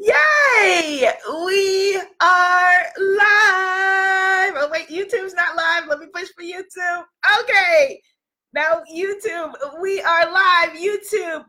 [0.00, 1.10] Yay!
[1.44, 4.54] We are live.
[4.54, 5.88] Oh, wait, YouTube's not live.
[5.88, 7.02] Let me push for YouTube.
[7.40, 8.00] Okay.
[8.54, 10.70] Now, YouTube, we are live.
[10.78, 11.46] YouTube,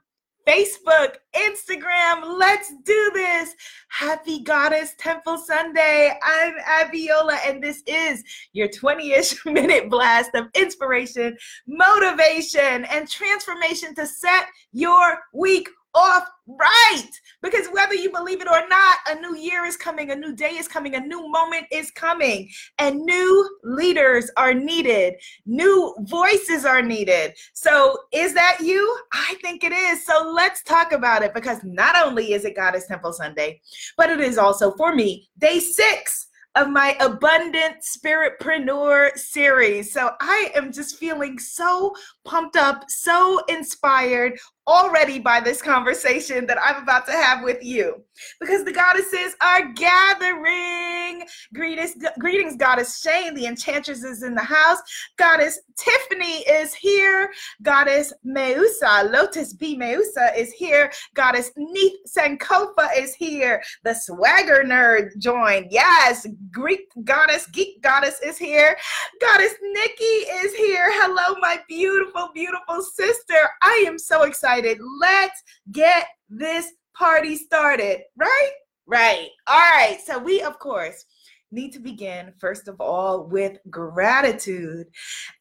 [0.48, 2.40] Facebook, Instagram.
[2.40, 3.54] Let's do this.
[3.90, 6.18] Happy Goddess Temple Sunday.
[6.24, 8.24] I'm Abiola, and this is
[8.54, 11.38] your 20 ish minute blast of inspiration,
[11.68, 17.10] motivation, and transformation to set your week off right.
[17.42, 20.52] Because whether you believe it or not, a new year is coming, a new day
[20.52, 26.82] is coming, a new moment is coming, and new leaders are needed, new voices are
[26.82, 27.34] needed.
[27.54, 28.98] So, is that you?
[29.14, 30.06] I think it is.
[30.06, 33.62] So, let's talk about it because not only is it Goddess Temple Sunday,
[33.98, 39.94] but it is also for me day six of my abundant spiritpreneur series.
[39.94, 41.94] So I am just feeling so
[42.30, 44.38] pumped up, so inspired,
[44.70, 48.04] already by this conversation that I'm about to have with you
[48.40, 51.26] because the goddesses are gathering.
[51.56, 53.34] Greetings, greetings, Goddess Shane.
[53.34, 54.78] The Enchantress is in the house.
[55.18, 57.32] Goddess Tiffany is here.
[57.64, 59.76] Goddess Meusa, Lotus B.
[59.76, 60.92] Meusa is here.
[61.16, 63.64] Goddess Neith Sankofa is here.
[63.84, 65.68] The Swagger Nerd joined.
[65.72, 68.78] Yes, Greek Goddess, Geek Goddess is here.
[69.20, 70.90] Goddess Nikki is here.
[71.02, 73.36] Hello, my beautiful, beautiful sister.
[73.62, 74.80] I am so excited excited.
[75.00, 78.52] Let's get this party started, right?
[78.88, 79.30] Right.
[79.48, 80.00] All right.
[80.04, 81.06] So, we, of course,
[81.52, 84.88] need to begin, first of all, with gratitude.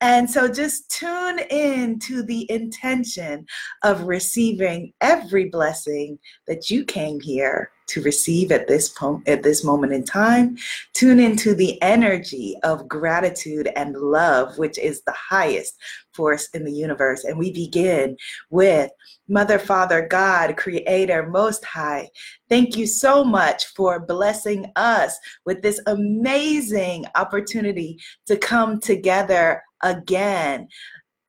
[0.01, 3.47] And so just tune in to the intention
[3.85, 9.65] of receiving every blessing that you came here to receive at this po- at this
[9.65, 10.57] moment in time.
[10.95, 15.77] Tune into the energy of gratitude and love, which is the highest
[16.13, 17.25] force in the universe.
[17.25, 18.17] And we begin
[18.51, 18.91] with
[19.29, 22.09] Mother, Father, God, Creator, Most High.
[22.49, 30.69] Thank you so much for blessing us with this amazing opportunity to come together again.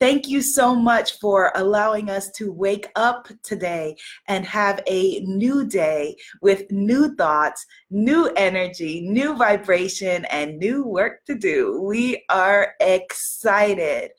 [0.00, 5.66] Thank you so much for allowing us to wake up today and have a new
[5.66, 11.82] day with new thoughts, new energy, new vibration, and new work to do.
[11.82, 14.12] We are excited.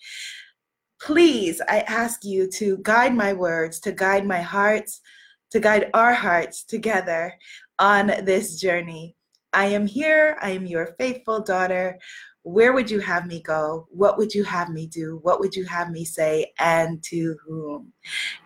[1.02, 5.02] Please, I ask you to guide my words, to guide my hearts,
[5.50, 7.34] to guide our hearts together
[7.80, 9.16] on this journey.
[9.52, 10.38] I am here.
[10.42, 11.98] I am your faithful daughter
[12.44, 13.88] where would you have me go?
[13.92, 15.20] What would you have me do?
[15.22, 16.54] What would you have me say?
[16.58, 17.94] And to whom?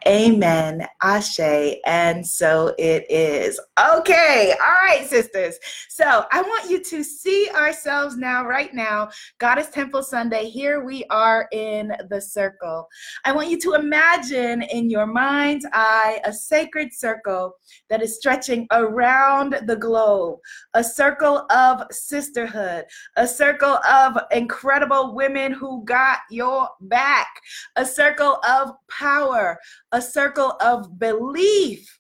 [0.08, 0.88] Amen.
[1.02, 1.80] Ashe.
[1.86, 3.60] And so it is.
[3.98, 4.54] Okay.
[4.60, 5.58] All right, sisters.
[5.90, 10.50] So I want you to see ourselves now, right now, Goddess Temple Sunday.
[10.50, 12.88] Here we are in the circle.
[13.24, 17.56] I want you to imagine in your mind's eye a sacred circle
[17.90, 20.40] that is stretching around the globe,
[20.76, 27.28] a circle of sisterhood, a circle of incredible women who got your back,
[27.76, 29.45] a circle of power,
[29.92, 32.00] a circle of belief,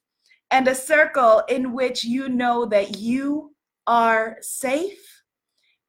[0.51, 3.53] and a circle in which you know that you
[3.87, 5.23] are safe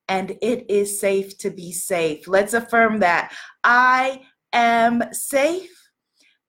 [0.08, 2.28] and it is safe to be safe.
[2.28, 3.32] Let's affirm that.
[3.64, 4.22] I
[4.52, 5.72] am safe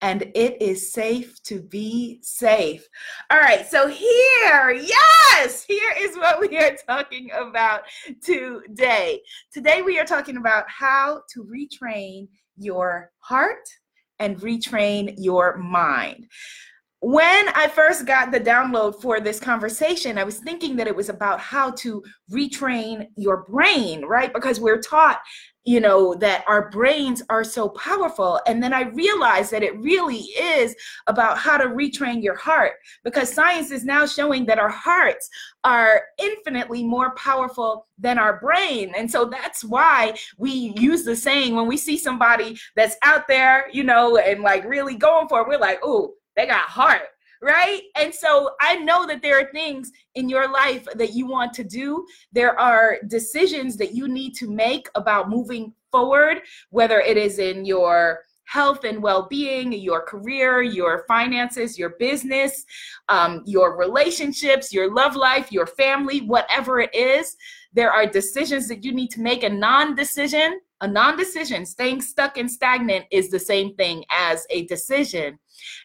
[0.01, 2.87] and it is safe to be safe.
[3.31, 7.81] All right, so here, yes, here is what we are talking about
[8.23, 9.21] today.
[9.51, 13.67] Today, we are talking about how to retrain your heart
[14.19, 16.27] and retrain your mind.
[16.99, 21.09] When I first got the download for this conversation, I was thinking that it was
[21.09, 24.33] about how to retrain your brain, right?
[24.33, 25.19] Because we're taught
[25.67, 28.39] you know that our brains are so powerful.
[28.47, 30.75] And then i realized that it really is
[31.07, 32.73] about how to retrain your heart
[33.03, 35.29] because science is now showing that our hearts
[35.63, 38.93] are infinitely more powerful than our brain.
[38.95, 43.67] And so that's why we use the saying when we see somebody that's out there
[43.71, 47.01] you know and like really going for it we're like oh they got heart
[47.41, 47.81] right?
[47.95, 51.63] And so I know that there are things in your life that you want to
[51.63, 52.05] do.
[52.31, 57.65] There are decisions that you need to make about moving forward, whether it is in
[57.65, 62.65] your health and well-being your career your finances your business
[63.09, 67.35] um, your relationships your love life your family whatever it is
[67.77, 69.43] there are decisions that you need to make.
[69.43, 75.39] A non-decision a non-decision staying stuck and stagnant is the same thing as a decision.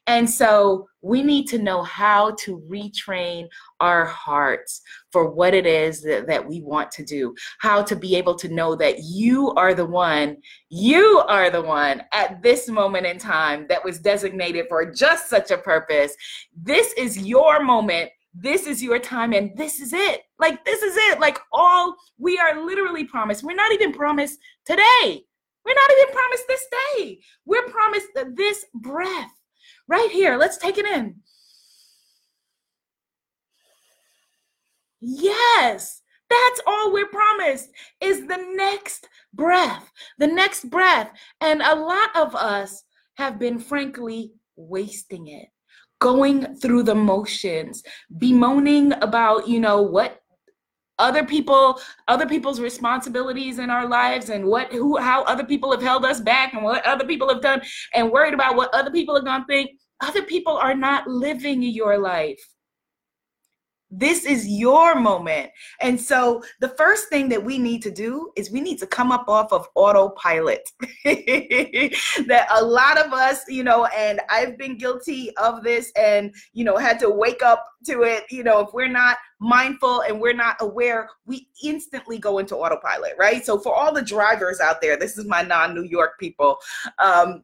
[0.07, 3.49] And so we need to know how to retrain
[3.81, 8.17] our hearts for what it is that, that, we want to do, how to be
[8.17, 10.37] able to know that you are the one,
[10.69, 15.51] you are the one at this moment in time that was designated for just such
[15.51, 16.15] a purpose.
[16.55, 20.23] This is your moment this is your time and this is it.
[20.39, 21.21] Like, this is it.
[21.21, 23.43] Like, all we are literally promised.
[23.43, 25.25] We're not even promised today.
[25.65, 27.21] We're not even promised this day.
[27.45, 29.31] We're promised this breath
[29.87, 30.37] right here.
[30.37, 31.17] Let's take it in.
[35.01, 37.71] Yes, that's all we're promised
[38.01, 41.11] is the next breath, the next breath.
[41.41, 42.85] And a lot of us
[43.15, 45.49] have been, frankly, wasting it,
[46.03, 47.85] going through the motions,
[48.19, 50.19] bemoaning about, you know, what
[50.99, 55.81] other people other people's responsibilities in our lives and what who how other people have
[55.81, 57.63] held us back and what other people have done
[57.95, 59.71] and worried about what other people are going to think
[60.01, 62.47] other people are not living your life
[63.95, 65.51] this is your moment.
[65.81, 69.13] And so the first thing that we need to do is we need to come
[69.13, 70.69] up off of autopilot.
[71.05, 76.65] that a lot of us, you know, and I've been guilty of this and, you
[76.65, 78.25] know, had to wake up to it.
[78.31, 83.13] You know, if we're not mindful and we're not aware, we instantly go into autopilot,
[83.19, 83.45] right?
[83.45, 86.57] So for all the drivers out there, this is my non New York people.
[86.99, 87.43] Um,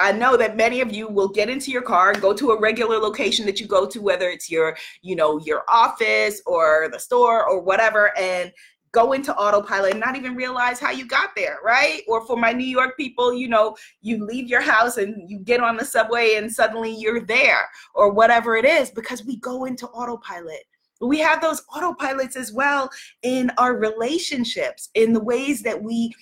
[0.00, 2.60] I know that many of you will get into your car and go to a
[2.60, 6.98] regular location that you go to, whether it's your, you know, your office or the
[6.98, 8.50] store or whatever, and
[8.92, 12.02] go into autopilot and not even realize how you got there, right?
[12.08, 15.60] Or for my New York people, you know, you leave your house and you get
[15.60, 19.86] on the subway and suddenly you're there or whatever it is because we go into
[19.88, 20.64] autopilot.
[21.00, 22.90] We have those autopilots as well
[23.22, 26.12] in our relationships, in the ways that we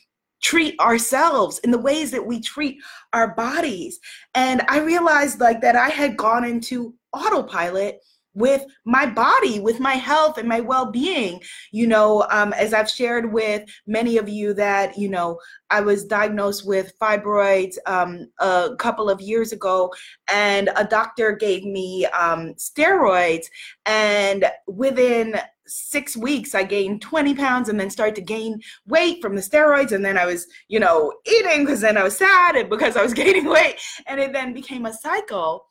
[0.42, 2.76] treat ourselves in the ways that we treat
[3.12, 3.98] our bodies
[4.34, 8.00] and i realized like that i had gone into autopilot
[8.38, 11.42] with my body, with my health and my well being.
[11.72, 15.38] You know, um, as I've shared with many of you, that, you know,
[15.70, 19.92] I was diagnosed with fibroids um, a couple of years ago,
[20.28, 23.46] and a doctor gave me um, steroids.
[23.86, 25.34] And within
[25.68, 29.92] six weeks, I gained 20 pounds and then started to gain weight from the steroids.
[29.92, 33.02] And then I was, you know, eating because then I was sad and because I
[33.02, 33.76] was gaining weight.
[34.06, 35.66] And it then became a cycle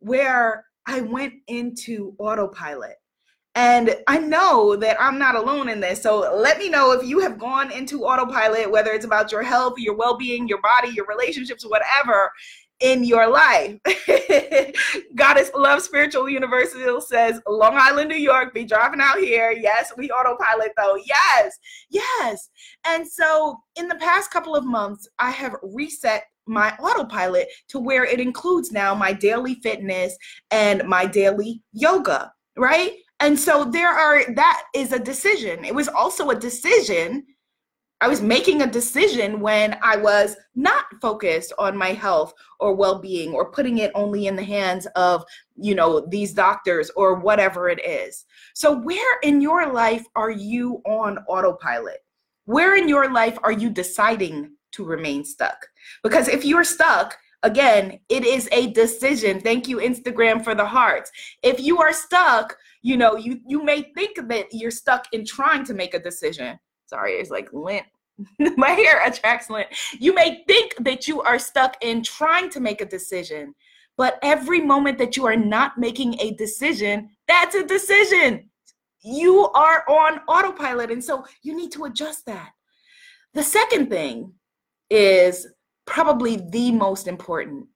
[0.00, 2.96] where I went into autopilot.
[3.54, 6.02] And I know that I'm not alone in this.
[6.02, 9.74] So let me know if you have gone into autopilot, whether it's about your health,
[9.76, 12.30] your well being, your body, your relationships, whatever
[12.82, 13.78] in your life.
[15.14, 19.52] Goddess Love Spiritual Universal says, Long Island, New York, be driving out here.
[19.52, 20.98] Yes, we autopilot though.
[21.06, 21.58] Yes,
[21.88, 22.50] yes.
[22.84, 28.04] And so in the past couple of months, I have reset my autopilot to where
[28.04, 30.16] it includes now my daily fitness
[30.50, 32.94] and my daily yoga, right?
[33.20, 35.64] And so there are, that is a decision.
[35.64, 37.24] It was also a decision.
[38.02, 42.98] I was making a decision when I was not focused on my health or well
[42.98, 45.24] being or putting it only in the hands of,
[45.56, 48.26] you know, these doctors or whatever it is.
[48.54, 52.04] So, where in your life are you on autopilot?
[52.44, 55.68] Where in your life are you deciding to remain stuck.
[56.02, 59.40] Because if you're stuck, again, it is a decision.
[59.40, 61.10] Thank you, Instagram, for the hearts.
[61.42, 65.64] If you are stuck, you know, you you may think that you're stuck in trying
[65.66, 66.58] to make a decision.
[66.86, 67.86] Sorry, it's like lint.
[68.56, 69.68] My hair attracts lint.
[69.98, 73.54] You may think that you are stuck in trying to make a decision,
[73.96, 78.48] but every moment that you are not making a decision, that's a decision.
[79.02, 80.90] You are on autopilot.
[80.90, 82.50] And so you need to adjust that.
[83.34, 84.32] The second thing
[84.90, 85.46] is
[85.86, 87.66] probably the most important.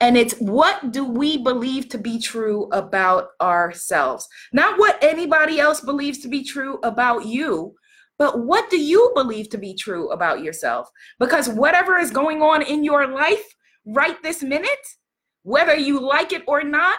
[0.00, 4.28] And it's what do we believe to be true about ourselves?
[4.52, 7.74] Not what anybody else believes to be true about you,
[8.18, 10.88] but what do you believe to be true about yourself?
[11.18, 13.44] Because whatever is going on in your life
[13.84, 14.86] right this minute,
[15.42, 16.98] whether you like it or not,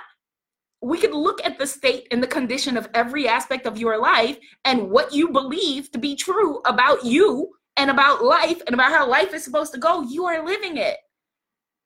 [0.81, 4.37] we could look at the state and the condition of every aspect of your life
[4.63, 9.07] and what you believe to be true about you and about life and about how
[9.07, 10.97] life is supposed to go, you are living it.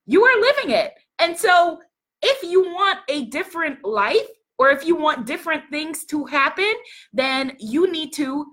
[0.07, 0.93] You are living it.
[1.19, 1.79] And so,
[2.21, 6.71] if you want a different life or if you want different things to happen,
[7.13, 8.45] then you need to,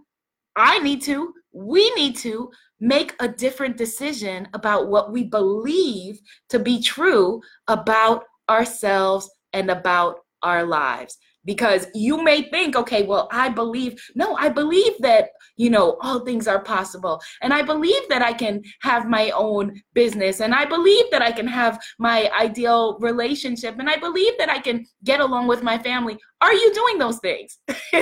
[0.58, 2.50] I need to, we need to
[2.80, 10.16] make a different decision about what we believe to be true about ourselves and about
[10.42, 11.16] our lives.
[11.44, 16.20] Because you may think okay well i believe no i believe that you know all
[16.20, 17.20] things are possible.
[17.40, 20.40] And i believe that i can have my own business.
[20.40, 23.78] And i believe that i can have my ideal relationship.
[23.78, 27.18] And i believe that i can get along with my family Are you doing those
[27.18, 27.58] things?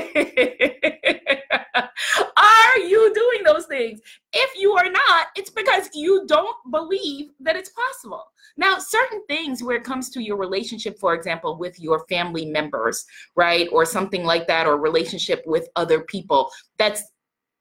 [2.36, 4.00] are you doing those things?
[4.32, 8.24] If you are not, it's because you don't believe that it's possible.
[8.58, 13.04] Now, certain things where it comes to your relationship, for example, with your family members,
[13.36, 13.68] right?
[13.72, 17.02] Or something like that, or relationship with other people, that's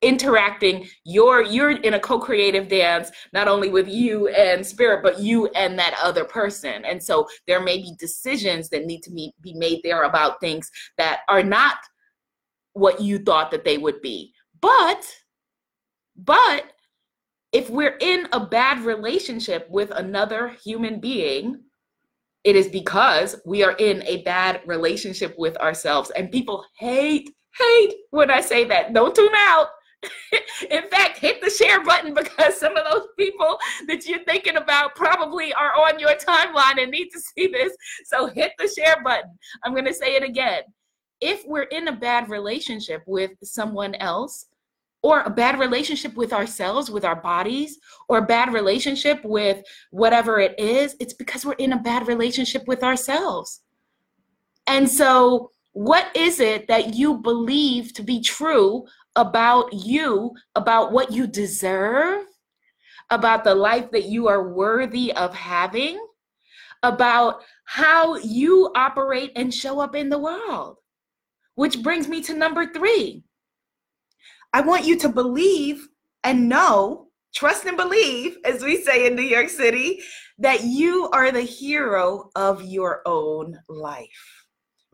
[0.02, 5.48] interacting you're you're in a co-creative dance not only with you and spirit but you
[5.56, 6.84] and that other person.
[6.86, 10.70] And so there may be decisions that need to be, be made there about things
[10.98, 11.78] that are not
[12.74, 14.34] what you thought that they would be.
[14.62, 15.06] But
[16.18, 16.74] but
[17.52, 21.62] if we're in a bad relationship with another human being
[22.44, 26.12] it is because we are in a bad relationship with ourselves.
[26.12, 28.94] And people hate hate when i say that.
[28.94, 29.70] Don't tune out
[30.70, 33.58] in fact, hit the share button because some of those people
[33.88, 37.76] that you're thinking about probably are on your timeline and need to see this.
[38.06, 39.32] So hit the share button.
[39.64, 40.64] I'm going to say it again.
[41.22, 44.48] If we're in a bad relationship with someone else,
[45.06, 47.78] or a bad relationship with ourselves, with our bodies,
[48.10, 52.68] or a bad relationship with whatever it is, it's because we're in a bad relationship
[52.68, 53.62] with ourselves.
[54.66, 58.86] And so, what is it that you believe to be true
[59.16, 62.26] about you, about what you deserve,
[63.10, 66.00] about the life that you are worthy of having,
[66.84, 70.78] about how you operate and show up in the world.
[71.56, 73.24] Which brings me to number three.
[74.54, 75.88] I want you to believe
[76.24, 80.02] and know, trust and believe, as we say in New York City,
[80.38, 84.45] that you are the hero of your own life.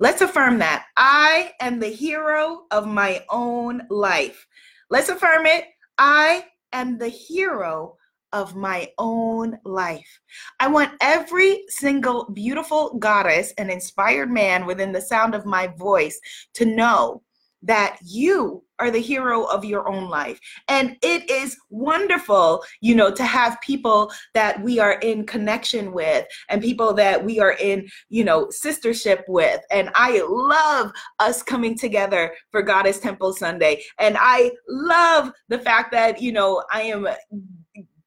[0.01, 0.87] Let's affirm that.
[0.97, 4.47] I am the hero of my own life.
[4.89, 5.65] Let's affirm it.
[5.99, 7.97] I am the hero
[8.33, 10.19] of my own life.
[10.59, 16.19] I want every single beautiful goddess and inspired man within the sound of my voice
[16.55, 17.21] to know
[17.63, 20.39] that you are the hero of your own life.
[20.67, 26.25] And it is wonderful, you know, to have people that we are in connection with
[26.49, 29.61] and people that we are in, you know, sistership with.
[29.69, 33.83] And I love us coming together for Goddess Temple Sunday.
[33.99, 37.07] And I love the fact that, you know, I am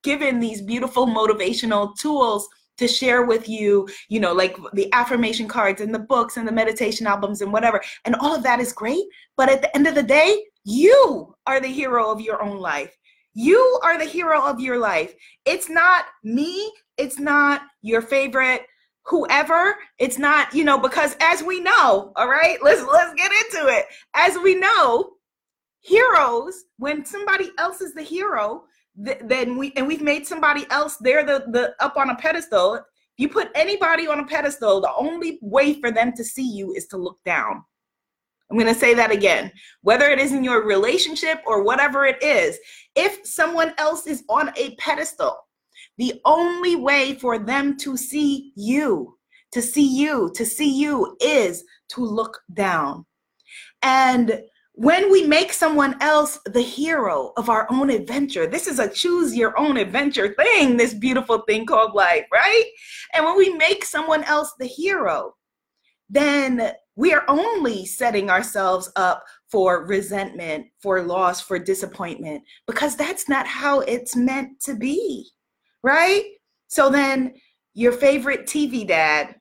[0.02, 5.81] given these beautiful motivational tools to share with you, you know, like the affirmation cards
[5.81, 7.81] and the books and the meditation albums and whatever.
[8.04, 9.04] And all of that is great.
[9.37, 12.97] But at the end of the day, you are the hero of your own life.
[13.35, 15.14] You are the hero of your life.
[15.45, 18.62] It's not me, it's not your favorite
[19.07, 23.69] whoever it's not you know because as we know all right let's let's get into
[23.69, 25.11] it as we know
[25.83, 28.64] heroes when somebody else is the hero
[29.03, 32.81] th- then we and we've made somebody else they're the the up on a pedestal.
[33.17, 36.87] You put anybody on a pedestal the only way for them to see you is
[36.89, 37.63] to look down.
[38.51, 39.51] I'm going to say that again.
[39.83, 42.59] Whether it is in your relationship or whatever it is
[42.95, 45.39] if someone else is on a pedestal
[45.97, 49.17] the only way for them to see you
[49.53, 53.07] to see you to see you is to look down.
[53.83, 54.43] And
[54.76, 59.37] when we make someone else the hero of our own adventure, this is a choose
[59.37, 62.64] your own adventure thing, this beautiful thing called life, right?
[63.14, 65.35] And when we make someone else the hero,
[66.11, 73.28] then we are only setting ourselves up for resentment, for loss, for disappointment, because that's
[73.28, 75.31] not how it's meant to be,
[75.85, 76.25] right?
[76.66, 77.35] So then
[77.75, 79.37] your favorite TV dad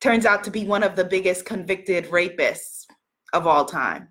[0.00, 2.77] turns out to be one of the biggest convicted rapists
[3.32, 4.08] of all time.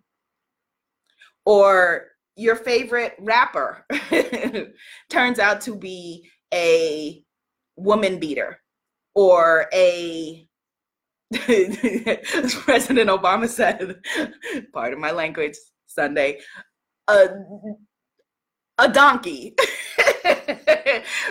[1.46, 3.86] Or your favorite rapper
[5.10, 7.24] turns out to be a
[7.76, 8.60] woman beater
[9.16, 10.48] or a
[11.34, 14.00] as President Obama said,
[14.74, 15.56] part of my language
[15.86, 16.40] Sunday,
[17.08, 17.28] a,
[18.78, 19.56] a donkey,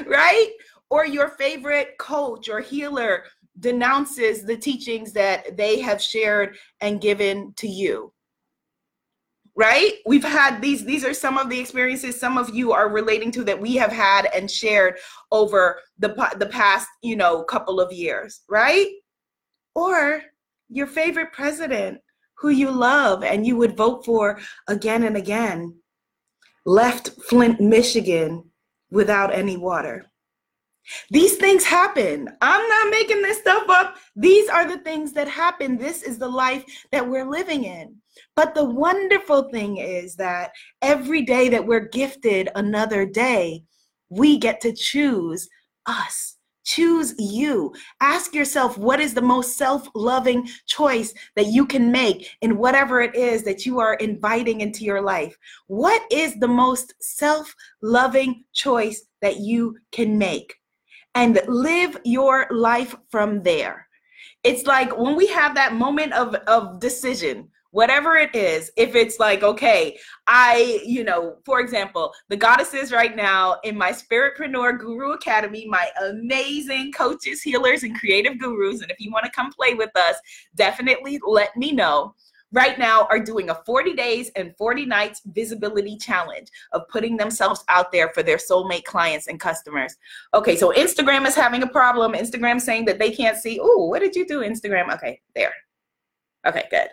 [0.06, 0.50] right?
[0.90, 3.24] Or your favorite coach or healer
[3.60, 8.12] denounces the teachings that they have shared and given to you.
[9.58, 9.94] Right?
[10.04, 13.44] We've had these these are some of the experiences some of you are relating to
[13.44, 14.98] that we have had and shared
[15.32, 16.08] over the
[16.38, 18.88] the past you know couple of years right?
[19.74, 20.22] Or
[20.68, 22.00] your favorite president
[22.34, 25.74] who you love and you would vote for again and again
[26.66, 28.44] left Flint Michigan
[28.90, 30.04] without any water
[31.10, 32.28] these things happen.
[32.40, 33.96] I'm not making this stuff up.
[34.14, 35.76] These are the things that happen.
[35.76, 37.96] This is the life that we're living in.
[38.34, 40.52] But the wonderful thing is that
[40.82, 43.64] every day that we're gifted another day,
[44.08, 45.48] we get to choose
[45.86, 47.72] us Choose you.
[48.00, 53.00] Ask yourself what is the most self loving choice that you can make in whatever
[53.00, 55.36] it is that you are inviting into your life.
[55.68, 60.56] What is the most self loving choice that you can make?
[61.16, 63.88] And live your life from there.
[64.44, 69.18] It's like when we have that moment of, of decision whatever it is if it's
[69.18, 75.12] like okay i you know for example the goddesses right now in my spiritpreneur guru
[75.12, 79.74] academy my amazing coaches healers and creative gurus and if you want to come play
[79.74, 80.16] with us
[80.54, 82.14] definitely let me know
[82.52, 87.64] right now are doing a 40 days and 40 nights visibility challenge of putting themselves
[87.68, 89.96] out there for their soulmate clients and customers.
[90.34, 92.12] Okay, so Instagram is having a problem.
[92.12, 93.58] Instagram saying that they can't see.
[93.60, 94.92] Oh, what did you do, Instagram?
[94.94, 95.52] Okay, there.
[96.46, 96.88] Okay, good.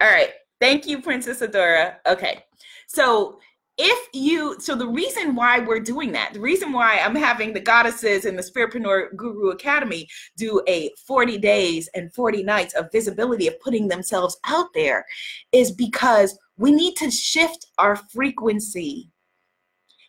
[0.00, 0.30] All right.
[0.60, 1.96] Thank you, Princess Adora.
[2.06, 2.44] Okay.
[2.86, 3.38] So
[3.78, 7.60] if you so the reason why we're doing that the reason why i'm having the
[7.60, 13.46] goddesses in the spiritpreneur guru academy do a 40 days and 40 nights of visibility
[13.46, 15.04] of putting themselves out there
[15.52, 19.10] is because we need to shift our frequency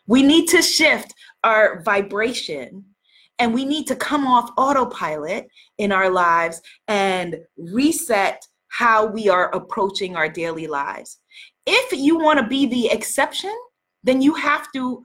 [0.06, 1.14] we need to shift
[1.44, 2.84] our vibration
[3.38, 9.54] and we need to come off autopilot in our lives and reset how we are
[9.54, 11.18] approaching our daily lives.
[11.66, 13.54] If you want to be the exception,
[14.02, 15.04] then you have to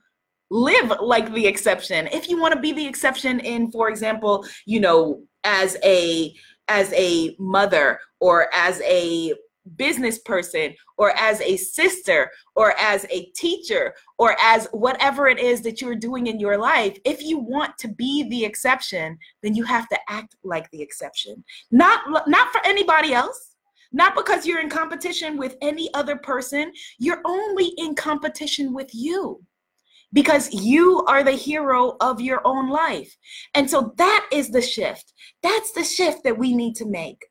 [0.49, 2.07] live like the exception.
[2.07, 6.33] If you want to be the exception in for example, you know, as a
[6.67, 9.33] as a mother or as a
[9.75, 15.61] business person or as a sister or as a teacher or as whatever it is
[15.61, 19.63] that you're doing in your life if you want to be the exception then you
[19.63, 23.56] have to act like the exception not not for anybody else
[23.91, 29.41] not because you're in competition with any other person, you're only in competition with you
[30.13, 33.15] because you are the hero of your own life.
[33.53, 35.13] And so that is the shift.
[35.43, 37.25] That's the shift that we need to make.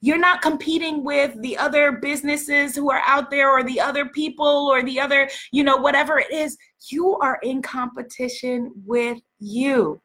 [0.00, 4.68] You're not competing with the other businesses who are out there or the other people
[4.68, 6.58] or the other, you know, whatever it is.
[6.90, 10.01] You are in competition with you.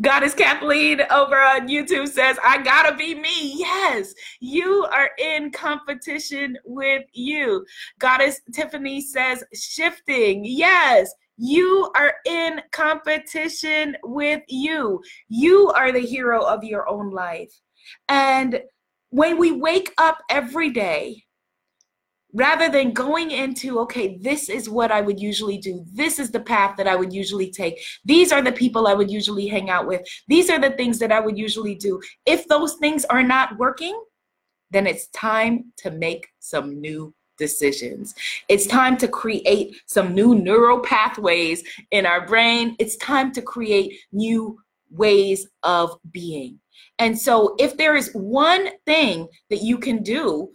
[0.00, 3.54] Goddess Kathleen over on YouTube says, I gotta be me.
[3.58, 7.64] Yes, you are in competition with you.
[7.98, 10.44] Goddess Tiffany says, shifting.
[10.44, 15.00] Yes, you are in competition with you.
[15.28, 17.52] You are the hero of your own life.
[18.08, 18.60] And
[19.10, 21.24] when we wake up every day,
[22.32, 25.84] rather than going into okay this is what i would usually do.
[25.92, 27.80] This is the path that i would usually take.
[28.04, 30.02] These are the people i would usually hang out with.
[30.28, 32.00] These are the things that i would usually do.
[32.26, 34.00] If those things are not working
[34.70, 38.14] then it's time to make some new decisions.
[38.48, 42.76] It's time to create some new neural pathways in our brain.
[42.78, 46.60] It's time to create new ways of being.
[46.98, 50.50] And so if there is one thing that you can do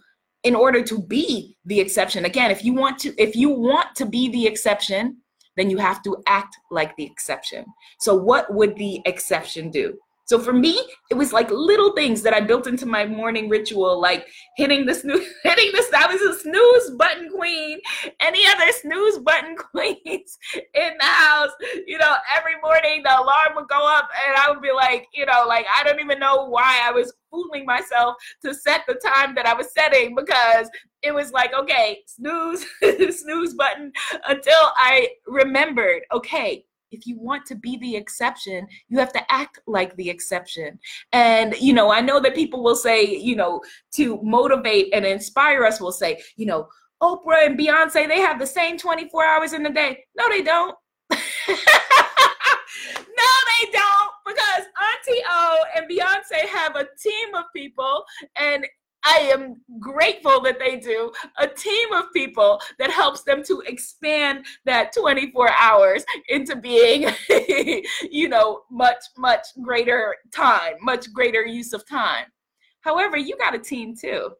[0.46, 2.24] in order to be the exception.
[2.24, 5.16] Again if you want to if you want to be the exception
[5.56, 7.64] then you have to act like the exception.
[7.98, 10.76] So what would the exception do so for me,
[11.08, 14.92] it was like little things that I built into my morning ritual, like hitting the
[14.92, 15.88] snooze, hitting this.
[15.96, 17.78] I was a snooze button queen.
[18.20, 21.52] Any other snooze button queens in the house?
[21.86, 25.26] You know, every morning the alarm would go up, and I would be like, you
[25.26, 29.36] know, like I don't even know why I was fooling myself to set the time
[29.36, 30.68] that I was setting because
[31.02, 32.66] it was like, okay, snooze,
[33.20, 33.92] snooze button
[34.26, 39.60] until I remembered, okay, if you want to be the exception, you have to act
[39.66, 40.78] like the exception.
[41.12, 43.60] And, you know, I know that people will say, you know,
[43.94, 46.68] to motivate and inspire us, will say, you know,
[47.02, 50.04] Oprah and Beyonce, they have the same 24 hours in the day.
[50.16, 50.74] No, they don't.
[51.10, 51.16] no,
[51.48, 51.54] they
[53.72, 58.04] don't, because Auntie O and Beyonce have a team of people,
[58.36, 58.66] and
[59.08, 64.44] I am grateful that they do a team of people that helps them to expand
[64.64, 67.08] that 24 hours into being,
[68.10, 72.24] you know, much, much greater time, much greater use of time.
[72.80, 74.30] However, you got a team too.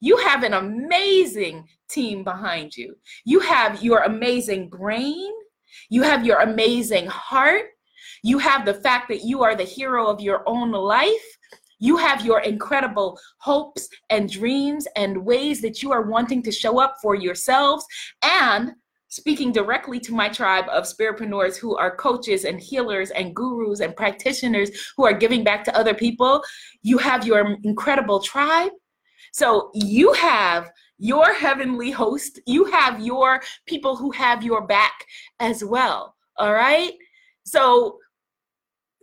[0.00, 2.96] You have an amazing team behind you.
[3.26, 5.30] You have your amazing brain,
[5.90, 7.66] you have your amazing heart,
[8.22, 11.35] you have the fact that you are the hero of your own life
[11.78, 16.80] you have your incredible hopes and dreams and ways that you are wanting to show
[16.80, 17.84] up for yourselves.
[18.22, 18.72] And
[19.08, 23.96] speaking directly to my tribe of spiritpreneurs who are coaches and healers and gurus and
[23.96, 26.42] practitioners who are giving back to other people,
[26.82, 28.72] you have your incredible tribe.
[29.32, 35.04] So you have your heavenly host, you have your people who have your back
[35.40, 36.16] as well.
[36.38, 36.92] All right.
[37.44, 37.98] So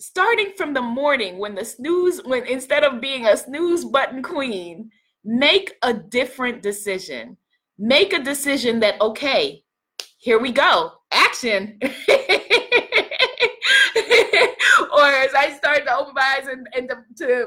[0.03, 4.91] starting from the morning when the snooze when instead of being a snooze button queen
[5.23, 7.37] make a different decision.
[7.79, 9.63] Make a decision that okay
[10.17, 11.79] here we go action.
[14.91, 17.45] Or as i start to open my eyes and, and to, to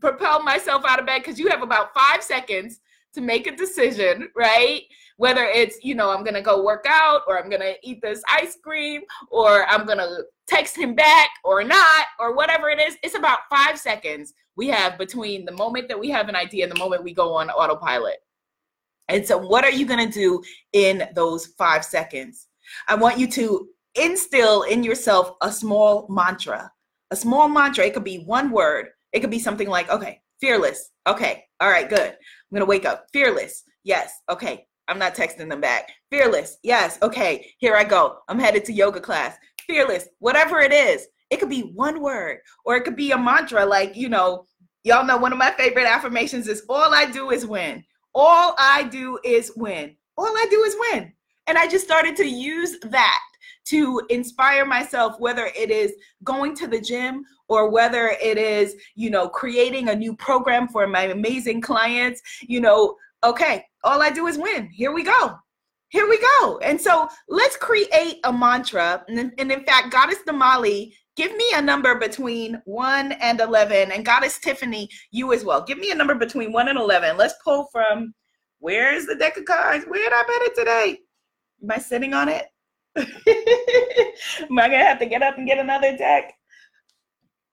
[0.00, 2.80] propel myself out of bed because you have about five seconds
[3.18, 4.82] to make a decision, right?
[5.16, 8.00] Whether it's, you know, I'm going to go work out or I'm going to eat
[8.00, 12.78] this ice cream or I'm going to text him back or not or whatever it
[12.80, 12.96] is.
[13.02, 16.72] It's about five seconds we have between the moment that we have an idea and
[16.72, 18.18] the moment we go on autopilot.
[19.08, 22.46] And so, what are you going to do in those five seconds?
[22.86, 26.70] I want you to instill in yourself a small mantra.
[27.10, 30.90] A small mantra, it could be one word, it could be something like, okay, fearless.
[31.06, 32.16] Okay, all right, good.
[32.50, 33.06] I'm gonna wake up.
[33.12, 33.64] Fearless.
[33.84, 34.12] Yes.
[34.30, 34.66] Okay.
[34.88, 35.90] I'm not texting them back.
[36.10, 36.58] Fearless.
[36.62, 36.98] Yes.
[37.02, 37.52] Okay.
[37.58, 38.18] Here I go.
[38.28, 39.36] I'm headed to yoga class.
[39.66, 40.08] Fearless.
[40.18, 41.06] Whatever it is.
[41.30, 44.46] It could be one word or it could be a mantra like, you know,
[44.82, 47.84] y'all know one of my favorite affirmations is all I do is win.
[48.14, 49.94] All I do is win.
[50.16, 51.12] All I do is win.
[51.46, 53.20] And I just started to use that
[53.66, 55.92] to inspire myself, whether it is
[56.24, 60.86] going to the gym or whether it is, you know, creating a new program for
[60.86, 64.68] my amazing clients, you know, okay, all I do is win.
[64.70, 65.36] Here we go.
[65.90, 66.58] Here we go.
[66.58, 69.04] And so let's create a mantra.
[69.08, 73.92] And, in fact, Goddess Damali, give me a number between 1 and 11.
[73.92, 75.64] And Goddess Tiffany, you as well.
[75.64, 77.16] Give me a number between 1 and 11.
[77.16, 78.12] Let's pull from
[78.58, 79.86] where's the deck of cards?
[79.86, 80.98] Where did I bet it today?
[81.62, 82.46] Am I sitting on it?
[84.50, 86.34] Am I gonna have to get up and get another deck?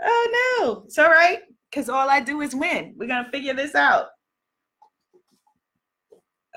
[0.02, 2.96] Oh no, it's all right, because all I do is win.
[2.98, 4.08] We're gonna figure this out.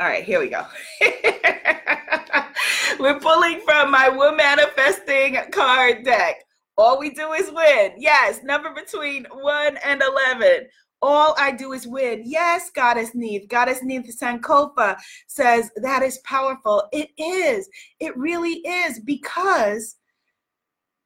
[0.01, 0.64] All right, here we go.
[3.01, 6.37] We're pulling from my Womanifesting card deck.
[6.77, 7.92] All we do is win.
[7.98, 10.68] Yes, number between 1 and 11.
[11.00, 12.22] All I do is win.
[12.24, 13.48] Yes, Goddess Neith.
[13.48, 16.88] Goddess Neith Sankofa says that is powerful.
[16.92, 17.68] It is.
[18.00, 19.96] It really is because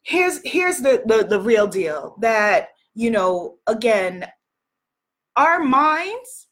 [0.02, 4.26] here's here's the, the the real deal that you know again
[5.36, 6.48] our minds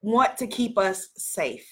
[0.00, 1.68] want to keep us safe.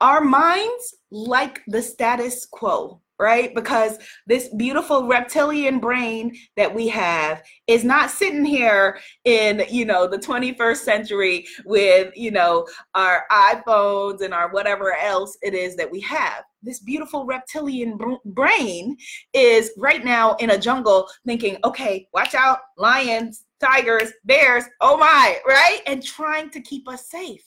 [0.00, 3.54] Our minds like the status quo right?
[3.54, 10.06] Because this beautiful reptilian brain that we have is not sitting here in, you know,
[10.06, 15.90] the 21st century with, you know, our iPhones and our whatever else it is that
[15.90, 16.42] we have.
[16.62, 18.96] This beautiful reptilian brain
[19.32, 25.38] is right now in a jungle thinking, okay, watch out, lions, tigers, bears, oh my,
[25.46, 25.80] right?
[25.86, 27.44] And trying to keep us safe.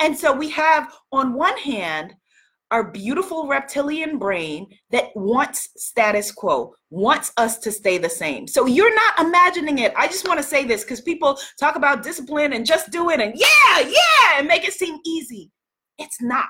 [0.00, 2.14] And so we have, on one hand,
[2.70, 8.46] our beautiful reptilian brain that wants status quo, wants us to stay the same.
[8.46, 9.92] So you're not imagining it.
[9.96, 13.20] I just want to say this because people talk about discipline and just do it
[13.20, 15.50] and yeah, yeah, and make it seem easy.
[15.98, 16.48] It's not.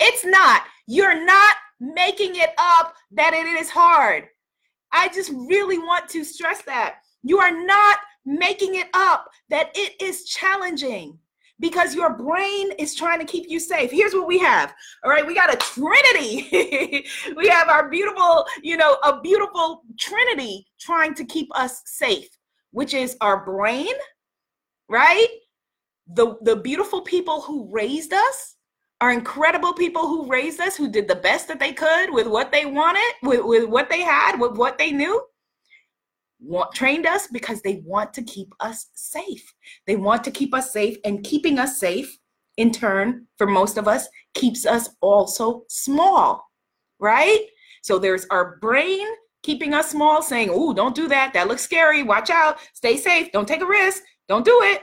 [0.00, 0.62] It's not.
[0.86, 4.24] You're not making it up that it is hard.
[4.92, 6.96] I just really want to stress that.
[7.22, 11.18] You are not making it up that it is challenging
[11.62, 13.90] because your brain is trying to keep you safe.
[13.90, 14.74] Here's what we have.
[15.04, 17.06] All right, we got a trinity.
[17.36, 22.28] we have our beautiful, you know, a beautiful trinity trying to keep us safe,
[22.72, 23.94] which is our brain,
[24.88, 25.28] right?
[26.08, 28.56] The the beautiful people who raised us,
[29.00, 32.50] our incredible people who raised us, who did the best that they could with what
[32.50, 35.22] they wanted, with, with what they had, with what they knew
[36.42, 39.54] want, trained us because they want to keep us safe.
[39.86, 42.18] They want to keep us safe, and keeping us safe,
[42.56, 46.44] in turn, for most of us, keeps us also small,
[47.00, 47.46] right?
[47.82, 49.06] So there's our brain
[49.42, 51.32] keeping us small, saying, Oh, don't do that.
[51.32, 52.02] That looks scary.
[52.02, 52.58] Watch out.
[52.74, 53.32] Stay safe.
[53.32, 54.02] Don't take a risk.
[54.28, 54.82] Don't do it.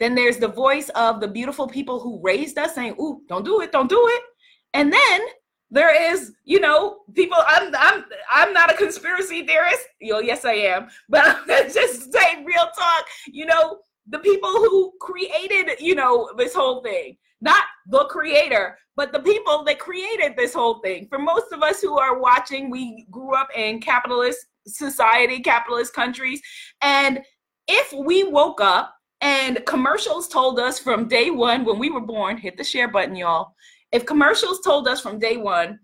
[0.00, 3.60] Then there's the voice of the beautiful people who raised us saying, Oh, don't do
[3.60, 3.70] it.
[3.70, 4.22] Don't do it.
[4.72, 5.20] And then
[5.74, 7.36] there is, you know, people.
[7.46, 9.82] I'm I'm I'm not a conspiracy theorist.
[10.00, 13.04] Know, yes, I am, but I'm just saying real talk.
[13.26, 19.12] You know, the people who created, you know, this whole thing, not the creator, but
[19.12, 21.08] the people that created this whole thing.
[21.08, 26.40] For most of us who are watching, we grew up in capitalist society, capitalist countries,
[26.82, 27.20] and
[27.66, 32.36] if we woke up and commercials told us from day one when we were born,
[32.36, 33.54] hit the share button, y'all
[33.94, 35.78] if commercials told us from day one,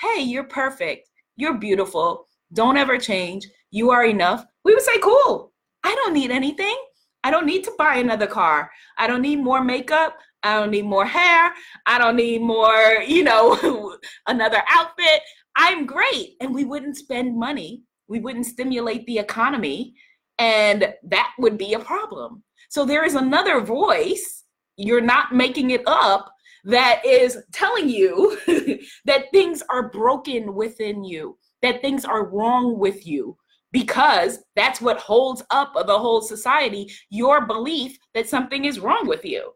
[0.00, 5.52] hey, you're perfect, you're beautiful, don't ever change, you are enough, we would say, cool,
[5.84, 6.76] I don't need anything.
[7.24, 8.70] I don't need to buy another car.
[8.96, 10.16] I don't need more makeup.
[10.42, 11.52] I don't need more hair.
[11.84, 13.96] I don't need more, you know,
[14.28, 15.20] another outfit.
[15.56, 16.36] I'm great.
[16.40, 19.94] And we wouldn't spend money we wouldn't stimulate the economy,
[20.38, 22.42] and that would be a problem.
[22.70, 24.44] So there is another voice,
[24.76, 26.32] you're not making it up,
[26.64, 28.38] that is telling you
[29.04, 33.36] that things are broken within you, that things are wrong with you,
[33.72, 39.24] because that's what holds up the whole society your belief that something is wrong with
[39.24, 39.52] you.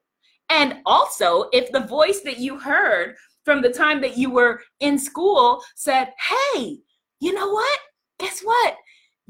[0.51, 4.99] And also, if the voice that you heard from the time that you were in
[4.99, 6.13] school said,
[6.55, 6.79] Hey,
[7.21, 7.79] you know what?
[8.19, 8.77] Guess what?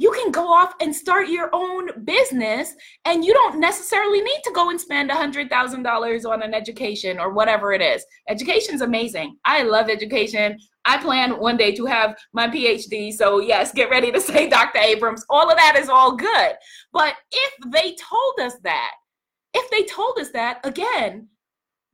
[0.03, 4.51] You can go off and start your own business, and you don't necessarily need to
[4.53, 8.05] go and spend $100,000 on an education or whatever it is.
[8.29, 9.37] Education's amazing.
[9.45, 10.59] I love education.
[10.85, 13.13] I plan one day to have my PhD.
[13.13, 14.81] So, yes, get ready to say Dr.
[14.81, 15.25] Abrams.
[15.31, 16.55] All of that is all good.
[16.93, 18.95] But if they told us that,
[19.55, 21.29] if they told us that, again,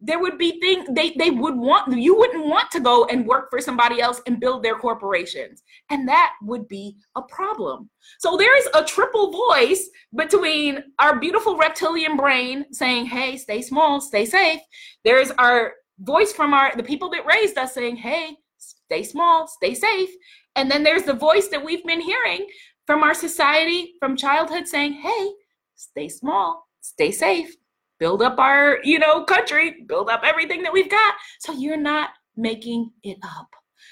[0.01, 3.51] there would be things they, they would want you wouldn't want to go and work
[3.51, 5.63] for somebody else and build their corporations.
[5.91, 7.91] And that would be a problem.
[8.19, 14.01] So there is a triple voice between our beautiful reptilian brain saying hey stay small
[14.01, 14.61] stay safe.
[15.05, 19.75] There's our voice from our the people that raised us saying hey stay small stay
[19.75, 20.11] safe.
[20.55, 22.47] And then there's the voice that we've been hearing
[22.87, 25.31] from our society from childhood saying hey
[25.75, 27.57] stay small stay safe
[27.99, 31.15] build up our, you know, country, build up everything that we've got.
[31.41, 33.49] So you're not making it up.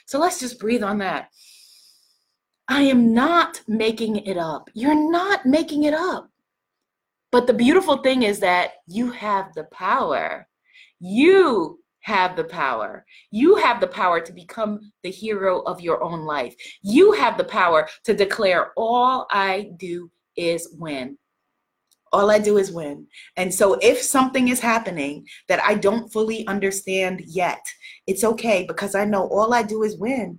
[0.07, 1.31] So let's just breathe on that.
[2.69, 4.71] I am not making it up.
[4.75, 6.31] You're not making it up.
[7.31, 10.49] But the beautiful thing is that you have the power.
[11.01, 13.05] You have the power.
[13.31, 16.55] You have the power to become the hero of your own life.
[16.83, 21.19] You have the power to declare all I do is win.
[22.13, 23.07] All I do is win.
[23.37, 27.65] And so if something is happening that I don't fully understand yet,
[28.07, 30.39] it's okay because I know all I do is win.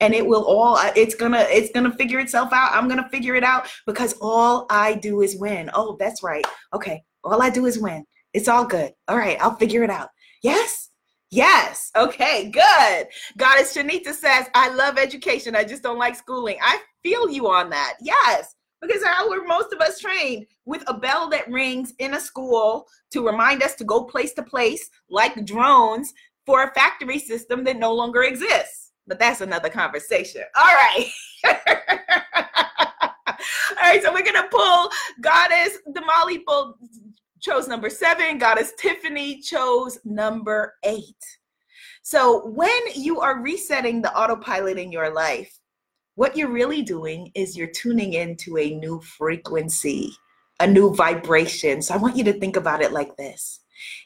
[0.00, 2.72] And it will all it's gonna it's gonna figure itself out.
[2.72, 5.70] I'm gonna figure it out because all I do is win.
[5.74, 6.46] Oh, that's right.
[6.72, 7.02] Okay.
[7.24, 8.04] All I do is win.
[8.32, 8.92] It's all good.
[9.08, 10.10] All right, I'll figure it out.
[10.42, 10.90] Yes?
[11.30, 11.90] Yes.
[11.96, 13.08] Okay, good.
[13.36, 15.56] Goddess Shanita says, I love education.
[15.56, 16.58] I just don't like schooling.
[16.62, 17.94] I feel you on that.
[18.00, 20.46] Yes because how were most of us trained?
[20.64, 24.42] With a bell that rings in a school to remind us to go place to
[24.42, 26.12] place like drones
[26.46, 28.92] for a factory system that no longer exists.
[29.06, 30.42] But that's another conversation.
[30.54, 31.10] All right.
[33.70, 36.76] All right so we're gonna pull goddess damali pull,
[37.40, 41.24] chose number seven goddess tiffany chose number eight.
[42.02, 45.57] So when you are resetting the autopilot in your life
[46.18, 50.12] what you're really doing is you're tuning into a new frequency,
[50.58, 51.80] a new vibration.
[51.80, 53.60] So I want you to think about it like this.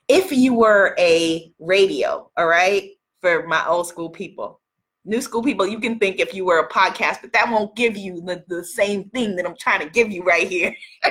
[0.09, 2.91] If you were a radio, all right,
[3.23, 4.61] for my old school people,
[5.07, 7.97] new school people, you can think if you were a podcast, but that won't give
[7.97, 10.77] you the, the same thing that I'm trying to give you right here.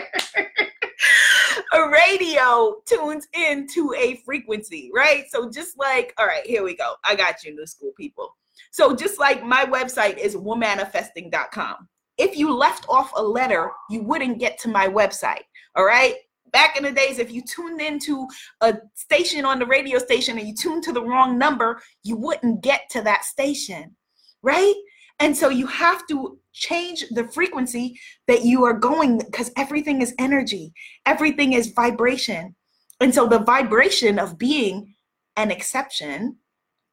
[1.73, 5.25] a radio tunes into a frequency, right?
[5.31, 6.93] So just like, all right, here we go.
[7.03, 8.35] I got you, new school people.
[8.71, 11.87] So just like my website is womanifesting.com.
[12.17, 15.43] If you left off a letter, you wouldn't get to my website.
[15.75, 16.15] All right.
[16.51, 18.27] Back in the days, if you tuned into
[18.59, 22.61] a station on the radio station and you tuned to the wrong number, you wouldn't
[22.61, 23.95] get to that station.
[24.43, 24.75] Right.
[25.21, 30.15] And so you have to change the frequency that you are going because everything is
[30.17, 30.73] energy,
[31.05, 32.55] everything is vibration.
[32.99, 34.95] And so the vibration of being
[35.37, 36.37] an exception,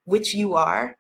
[0.05, 0.98] which you are,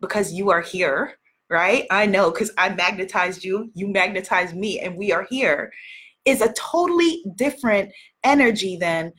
[0.00, 1.14] because you are here,
[1.48, 1.86] right?
[1.90, 5.72] I know because I magnetized you, you magnetized me, and we are here,
[6.24, 7.92] is a totally different
[8.24, 9.12] energy than,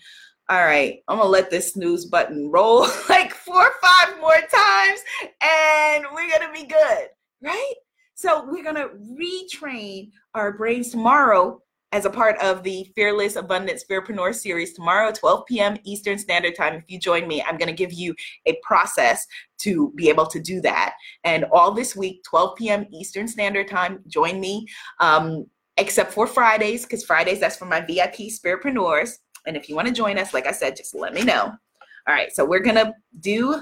[0.49, 4.99] all right, I'm gonna let this snooze button roll like four or five more times
[5.41, 7.07] and we're gonna be good,
[7.41, 7.73] right?
[8.15, 8.89] So we're gonna
[9.19, 11.61] retrain our brains tomorrow
[11.91, 15.77] as a part of the Fearless Abundance Fearpreneur series tomorrow, 12 p.m.
[15.83, 16.75] Eastern Standard Time.
[16.75, 19.27] If you join me, I'm going to give you a process
[19.59, 20.93] to be able to do that.
[21.23, 22.85] And all this week, 12 p.m.
[22.91, 24.65] Eastern Standard Time, join me,
[24.99, 25.45] um,
[25.77, 29.17] except for Fridays, because Fridays, that's for my VIP Spiritpreneurs.
[29.45, 31.51] And if you want to join us, like I said, just let me know.
[32.07, 33.61] All right, so we're going to do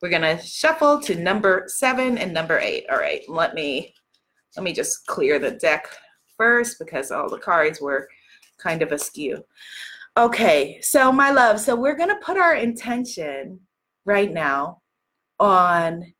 [0.00, 2.86] we're gonna shuffle to number seven and number eight.
[2.88, 3.92] All right, let me
[4.56, 5.88] let me just clear the deck
[6.38, 8.08] first because all the cards were
[8.56, 9.44] kind of askew.
[10.16, 13.60] Okay, so my love, so we're going to put our intention
[14.06, 14.80] right now
[15.38, 16.14] on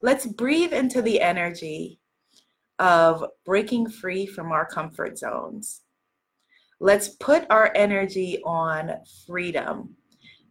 [0.00, 2.00] let's breathe into the energy
[2.78, 5.82] of breaking free from our comfort zones.
[6.80, 8.92] Let's put our energy on
[9.26, 9.96] freedom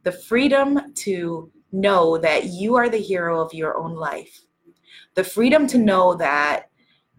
[0.08, 4.42] the freedom to know that you are the hero of your own life,
[5.16, 6.70] the freedom to know that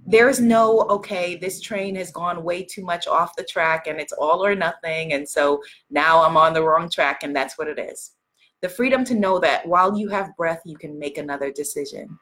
[0.07, 4.13] there's no okay this train has gone way too much off the track and it's
[4.13, 7.79] all or nothing and so now i'm on the wrong track and that's what it
[7.79, 8.13] is.
[8.61, 12.19] The freedom to know that while you have breath you can make another decision.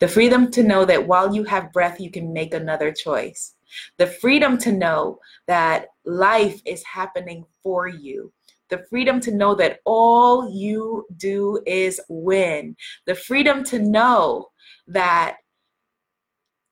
[0.00, 3.54] The freedom to know that while you have breath you can make another choice.
[3.98, 8.32] The freedom to know that life is happening for you
[8.68, 12.76] the freedom to know that all you do is win
[13.06, 14.48] the freedom to know
[14.86, 15.38] that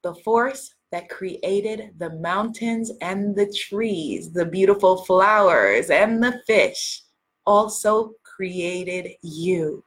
[0.02, 7.02] the force that created the mountains and the trees, the beautiful flowers and the fish,
[7.46, 9.82] also created you.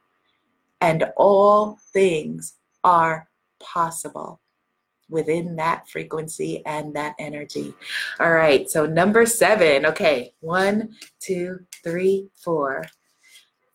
[0.82, 3.26] And all things are
[3.58, 4.40] possible
[5.08, 7.74] within that frequency and that energy.
[8.20, 9.86] All right, so number seven.
[9.86, 12.84] Okay, one, two, three, four,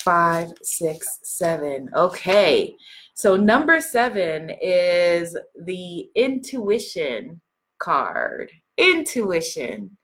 [0.04, 1.90] five, six, seven.
[1.96, 2.76] Okay.
[3.16, 7.40] So number seven is the intuition
[7.80, 8.52] card.
[8.78, 9.98] Intuition.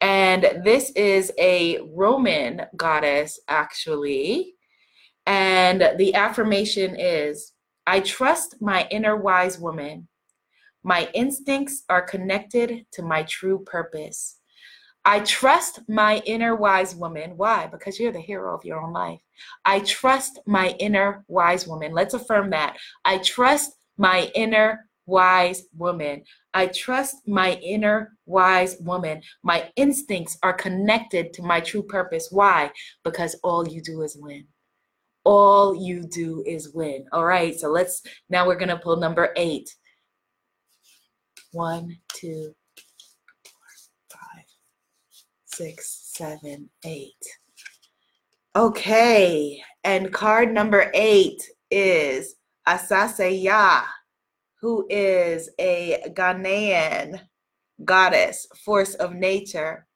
[0.00, 4.54] And this is a Roman goddess, actually.
[5.26, 7.52] And the affirmation is
[7.86, 10.08] I trust my inner wise woman.
[10.84, 14.38] My instincts are connected to my true purpose.
[15.06, 17.36] I trust my inner wise woman.
[17.36, 17.66] Why?
[17.66, 19.20] Because you're the hero of your own life.
[19.64, 21.92] I trust my inner wise woman.
[21.92, 22.76] Let's affirm that.
[23.04, 26.22] I trust my inner wise woman.
[26.54, 29.22] I trust my inner wise woman.
[29.42, 32.28] My instincts are connected to my true purpose.
[32.30, 32.70] Why?
[33.04, 34.46] Because all you do is win.
[35.24, 37.06] All you do is win.
[37.12, 39.74] All right, so let's now we're going to pull number eight.
[41.54, 42.52] One, two,
[45.44, 47.12] six, seven, eight.
[48.56, 51.40] Okay, and card number eight
[51.70, 52.34] is
[52.66, 53.84] Asase Yaa,
[54.60, 57.20] who is a Ghanaian
[57.84, 59.86] goddess, force of nature.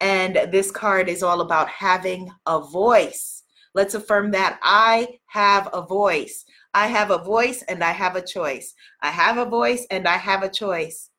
[0.00, 3.42] And this card is all about having a voice.
[3.74, 6.46] Let's affirm that I have a voice.
[6.78, 8.72] I have a voice and I have a choice.
[9.02, 11.10] I have a voice and I have a choice.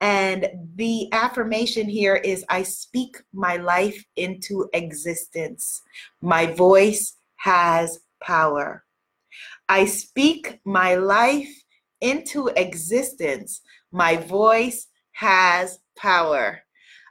[0.00, 5.82] And the affirmation here is I speak my life into existence.
[6.22, 8.84] My voice has power.
[9.68, 11.52] I speak my life
[12.00, 13.62] into existence.
[13.90, 16.60] My voice has power.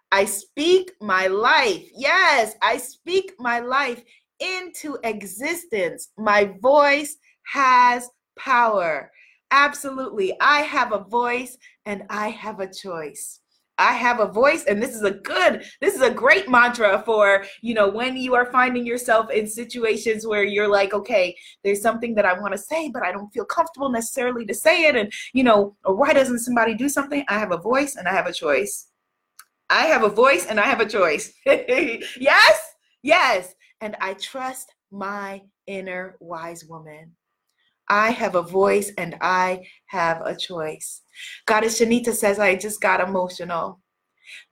[0.09, 1.83] I speak my life.
[1.93, 4.01] Yes, I speak my life
[4.39, 6.13] into existence.
[6.17, 7.17] My voice
[7.51, 9.11] has power.
[9.51, 10.33] Absolutely.
[10.39, 13.39] I have a voice and I have a choice.
[13.79, 17.45] I have a voice, and this is a good, this is a great mantra for,
[17.61, 21.33] you know, when you are finding yourself in situations where you're like, okay,
[21.63, 24.83] there's something that I want to say, but I don't feel comfortable necessarily to say
[24.83, 24.97] it.
[24.97, 27.23] And, you know, or why doesn't somebody do something?
[27.29, 28.87] I have a voice and I have a choice.
[29.69, 31.31] I have a voice and I have a choice.
[31.45, 33.55] yes, yes.
[33.79, 37.15] And I trust my inner wise woman.
[37.89, 41.01] I have a voice and I have a choice.
[41.45, 43.81] Goddess Shanita says, I just got emotional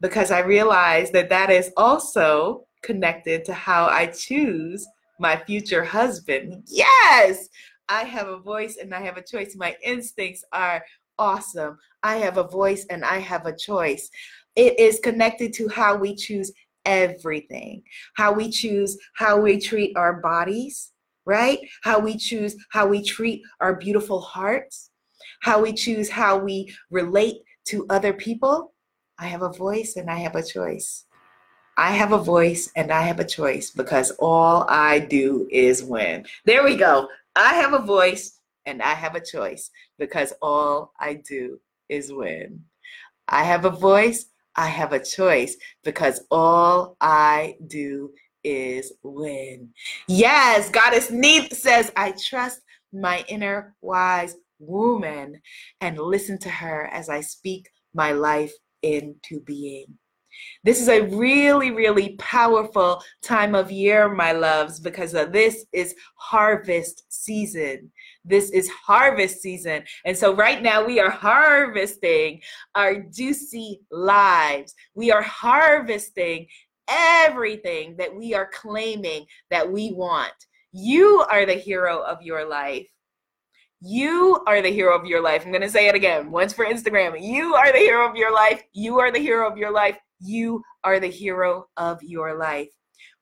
[0.02, 4.88] because I realized that that is also connected to how I choose
[5.20, 6.64] my future husband.
[6.68, 7.48] Yes,
[7.90, 9.56] I have a voice and I have a choice.
[9.56, 10.84] My instincts are
[11.20, 11.78] awesome.
[12.04, 14.10] I have a voice and I have a choice.
[14.56, 16.52] It is connected to how we choose
[16.86, 17.84] everything,
[18.16, 20.92] how we choose how we treat our bodies,
[21.28, 21.60] right?
[21.84, 24.90] How we choose how we treat our beautiful hearts,
[25.42, 28.74] how we choose how we relate to other people.
[29.20, 31.06] I have a voice and I have a choice.
[31.78, 36.26] I have a voice and I have a choice because all I do is win.
[36.46, 37.08] There we go.
[37.36, 41.60] I have a voice and I have a choice because all I do
[41.90, 42.64] is win.
[43.28, 48.12] I have a voice, I have a choice because all I do
[48.48, 49.70] is win.
[50.08, 52.62] Yes, Goddess Neith says, I trust
[52.94, 55.42] my inner wise woman
[55.82, 59.98] and listen to her as I speak my life into being.
[60.64, 67.04] This is a really, really powerful time of year, my loves, because this is harvest
[67.10, 67.92] season.
[68.24, 69.84] This is harvest season.
[70.06, 72.42] And so, right now, we are harvesting
[72.76, 74.76] our juicy lives.
[74.94, 76.48] We are harvesting
[76.88, 80.34] everything that we are claiming that we want.
[80.72, 82.88] You are the hero of your life.
[83.82, 85.46] You are the hero of your life.
[85.46, 87.22] I'm going to say it again once for Instagram.
[87.22, 88.64] You are the hero of your life.
[88.74, 89.98] You are the hero of your life.
[90.20, 92.70] You are the hero of your life.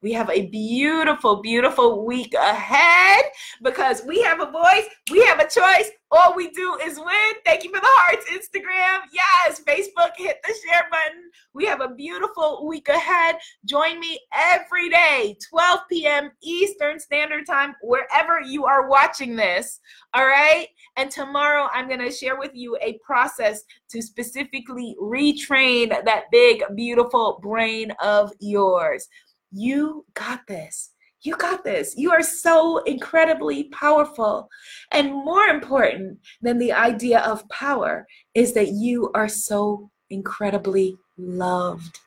[0.05, 3.25] We have a beautiful, beautiful week ahead
[3.63, 5.89] because we have a voice, we have a choice.
[6.11, 7.33] All we do is win.
[7.43, 8.99] Thank you for the hearts, Instagram.
[9.11, 11.23] Yes, Facebook, hit the share button.
[11.53, 13.37] We have a beautiful week ahead.
[13.65, 16.31] Join me every day, 12 p.m.
[16.43, 19.79] Eastern Standard Time, wherever you are watching this.
[20.13, 20.67] All right.
[20.97, 26.63] And tomorrow, I'm going to share with you a process to specifically retrain that big,
[26.75, 29.09] beautiful brain of yours.
[29.57, 30.91] You got this.
[31.21, 31.95] You got this.
[31.95, 34.49] You are so incredibly powerful.
[34.91, 41.99] And more important than the idea of power is that you are so incredibly loved.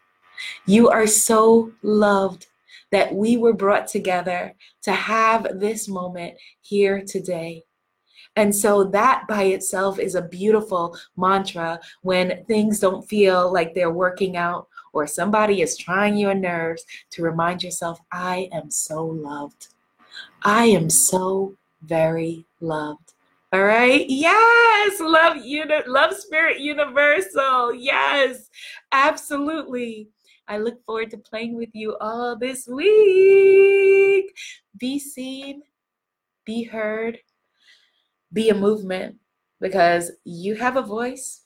[0.66, 2.46] You are so loved
[2.92, 7.62] that we were brought together to have this moment here today.
[8.36, 13.90] And so that by itself is a beautiful mantra when things don't feel like they're
[13.90, 14.68] working out
[14.98, 19.68] or somebody is trying your nerves to remind yourself, I am so loved.
[20.42, 23.14] I am so very loved.
[23.52, 24.04] All right.
[24.08, 25.00] Yes.
[25.00, 27.74] Love uni- love spirit universal.
[27.74, 28.50] Yes.
[28.92, 30.08] Absolutely.
[30.46, 34.34] I look forward to playing with you all this week.
[34.78, 35.62] Be seen,
[36.44, 37.18] be heard,
[38.32, 39.16] be a movement
[39.60, 41.42] because you have a voice,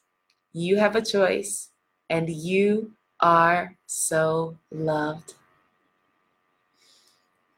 [0.53, 1.71] you have a choice,
[2.11, 2.93] and you
[3.23, 5.35] are so loved.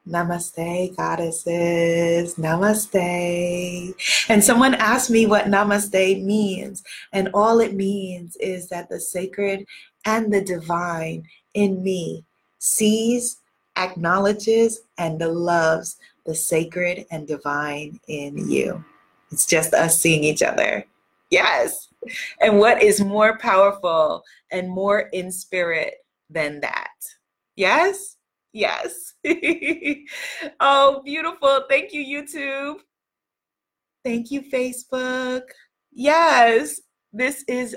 [0.07, 2.35] Namaste, goddesses.
[2.35, 3.95] Namaste.
[4.29, 6.85] And someone asked me what namaste means.
[7.13, 9.67] And all it means is that the sacred
[10.05, 12.25] and the divine in me
[12.59, 13.39] sees,
[13.77, 15.97] acknowledges, and loves
[16.27, 18.85] the sacred and divine in you.
[19.31, 20.85] It's just us seeing each other.
[21.31, 21.89] Yes.
[22.41, 25.95] And what is more powerful and more in spirit
[26.31, 26.91] than that?
[27.57, 28.17] Yes?
[28.53, 29.15] Yes.
[30.61, 31.65] oh, beautiful.
[31.69, 32.77] Thank you, YouTube.
[34.05, 35.43] Thank you, Facebook.
[35.93, 36.81] Yes,
[37.13, 37.73] this is